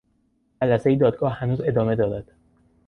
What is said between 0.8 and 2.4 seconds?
دادگاه هنوز ادامه دارد.